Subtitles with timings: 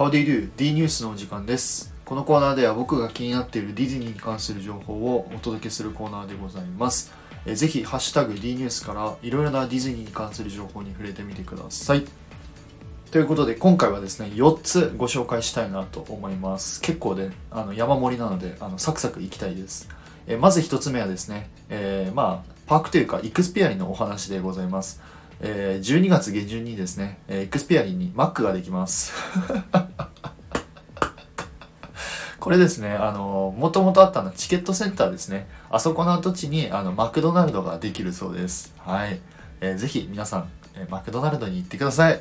[0.00, 0.50] How do you do?
[0.56, 1.94] D ニュースのお時間です。
[2.06, 7.12] このコーナーでは僕が気になっているディズニーに関する情報をお届けするコーナーでございます。
[7.44, 12.06] えぜひ、ハッシュタグ D ニュースからいろいろなディズニーに関する情報に触れてみてください。
[13.10, 16.80] ということで、今回はですね、4つご紹介したいなと思います。
[16.80, 19.86] 結構で、あの山盛りなので、あのサクサクいきたいです。
[20.26, 25.02] えまず1つ目はですね、えーまあ、パークというか、イクスピアリのお話でございます。
[25.42, 29.12] えー12月下旬にですね、えエクスピアリにマックができます。
[32.40, 35.46] これですね、あの、もともとあったのはチケットセンターですね。
[35.70, 38.72] あそこの跡地に、あの、マクドナルドができるそうです。
[38.78, 39.20] はい。
[39.60, 42.20] えーぜひ皆さん、えーマクドナルドに行ってください。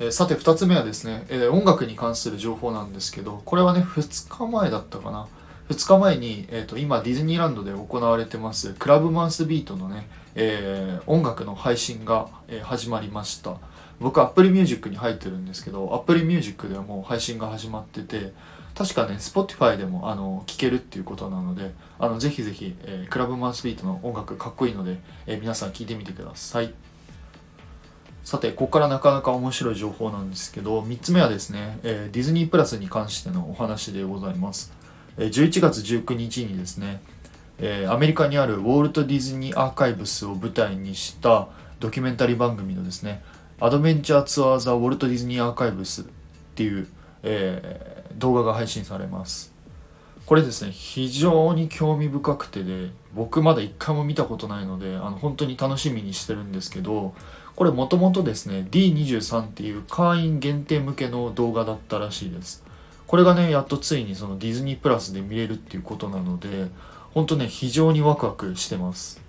[0.00, 5.26] えーさて、2つ目はですね、えー音楽に関する情報なんですけど、これはね、2日前だったかな。
[5.68, 13.56] 2日前に、えー、と今ディズニーランドで行われてますクラブマウスビートのね、えー音楽の配信が、えー始まりました。
[14.00, 18.32] 僕 Apple Music に入ってるんですけど Apple Music ではもう配信が始まってて
[18.74, 26.74] 確かね Spotify でもあの聴けるっていうことなのであのぜひぜひ、えークラブマウスビートの音楽かっこいいので、え皆さん聴いてみてください。
[28.24, 34.81] さてここからなかなか面白い情報なんですけど3つ目はですね、えーディズニープラスに関してのお話でございます。
[35.16, 37.02] 11月19日にですね、
[37.58, 41.48] えアメリカにあるウォルト・ディズニー・アーカイブスを舞台にした
[41.80, 43.22] ドキュメンタリー番組のですね
[43.60, 46.04] 「アドベンチャー・ツアー・ザ・ウォルト・ディズニー・アーカイブス」っ
[46.54, 46.88] ていう、
[47.22, 49.52] えー動画が配信されます。
[50.26, 57.12] これですね非常に興味深くてで僕まだ一回も見たことないのであの本当に楽しみにしてるんですけど
[57.56, 62.64] これもともとですね D23 っていう会員限定向けの動画だったらしいです。
[63.12, 66.68] これがねやっとついにそのディズニープラスで見れるっていうことなので
[67.12, 69.20] 本当ね非常にワクワクしてます。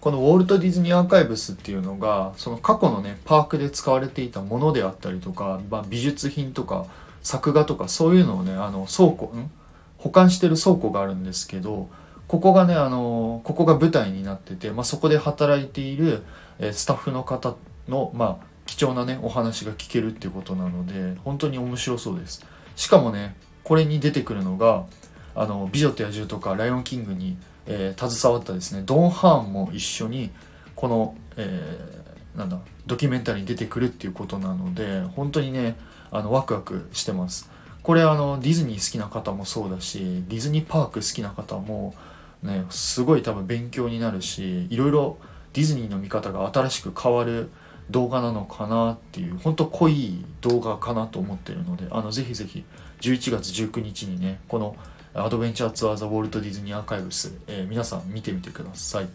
[0.00, 6.86] このウォルト・ディズニー・アーカイブスっていうのがその過去のねパークで使われていたものであったりとか、まあ、美術品とか
[7.20, 9.50] 作画とかそういうのをねあの倉庫ん？
[9.98, 11.90] 保管してる倉庫があるんですけど
[12.26, 16.22] ここがねあのここが舞台になってて、まあ、そこで働いている
[16.58, 17.54] えスタッフの方
[17.86, 22.46] の、まあ、貴重なねお話が聞けるっていうことなので本当に面白そうです。
[22.76, 24.84] しかもねこれに出てくるのが
[25.34, 27.36] 「あの美女と野獣」とか「ライオンキングに」
[27.66, 30.30] えー携わったですねドン・ハーンも一緒に
[30.74, 35.76] この、えーなんだドキュメンタリーに出てくるっていうことなので本当にね
[36.10, 37.48] あのワクワクしてます。
[37.82, 41.94] これあのディズニー好きな方もそうだしディズニーパーク好きな方も
[42.42, 45.18] ねすごい多分勉強になるしいろいろ
[45.52, 47.50] ディズニーの見方が新しく変わる
[47.90, 52.64] 動画なのかなっていう本当濃い動画かなと思ってるのであのぜひぜひ
[53.00, 54.76] 11月19日にねこの
[55.14, 59.08] アドベンチャーツアー・ザ・ウォルト・ディズニー・アーカイブス、えー皆さん見てみてください。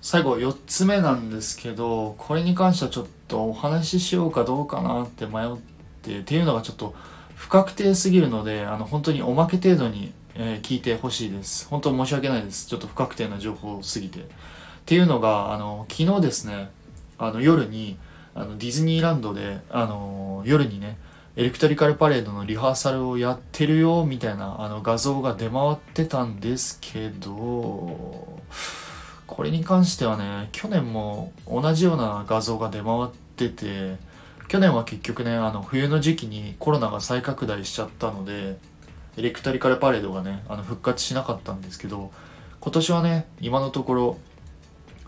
[0.00, 5.56] 最後4つ目なんですけどこれに関してはちょっとお話ししようかどうかなって迷っ
[6.00, 6.94] てっていうのがちょっと
[7.34, 11.66] 不確定すぎるのであの本当におまけ程度に、えー聞いてほしいです。
[11.68, 12.66] 本当申し訳ないです。
[12.66, 14.20] ちょっと不確定な情報すぎて。
[14.20, 14.22] っ
[14.86, 16.70] ていうのがあの昨日ですね
[17.20, 17.98] あの夜に
[18.34, 20.96] あのディズニーランドであの夜にね
[21.36, 28.40] エレクトリカルパレードのリハーサルをやってるよみたいなあの画像が出回ってたんですけど
[29.26, 33.96] これに関してはね去年も同じような画像が出回ってて
[34.48, 38.56] 去年は結局ねあの冬の時期にコロナが再拡大しちゃったので
[39.16, 42.10] エレクトリカルパレードがねあの復活しなかったんですけど
[42.60, 44.18] 今年はね今のところ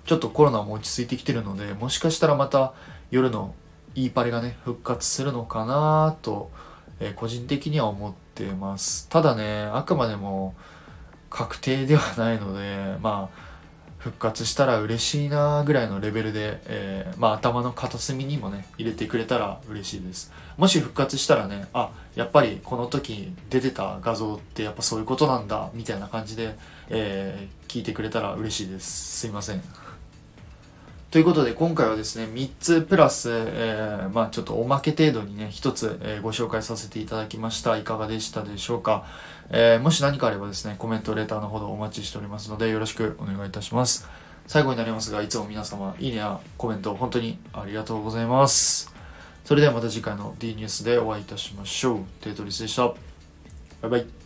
[0.05, 2.75] ちょっとコロナも落ち着いてきてるのでもしかしたらまた
[3.11, 3.55] 夜の
[3.95, 6.51] いいパレがね復活するのかなと、
[6.99, 9.09] えー個人的には思ってます。
[9.09, 10.55] ただねあくまでも
[11.31, 13.53] 確定ではないのでまあ
[13.99, 20.33] 復活したら嬉しいなぐらいのレベルで、えーまあ頭の片隅にもね入れてくれたら嬉しいです。
[20.57, 26.57] もし復活したらねあやっぱりこの時出てた画像ってやっぱそういうことなんだみたいな感じで、
[26.89, 29.21] えー聞いてくれたら嬉しいです。
[29.21, 29.63] すいません。
[31.13, 37.77] ということで今回はですね3つプラス、えーまあちょっとおまけ程度にね1つ、えーご紹介させていただきました。
[37.77, 39.05] いかがでしたでしょうか、
[39.51, 44.09] えーもし何かあればですねコメントレターのほどお待ちしておりますのでよろしくお願いいたします。
[44.47, 48.91] 最後になりますがいつも皆様いいねやコメント本当にありがとうございます。
[49.45, 51.99] それではまた次回の D ニュースでお会いいたしましょう。
[52.23, 52.87] テトリスでした。
[52.87, 52.95] バ
[53.85, 54.22] イバイ。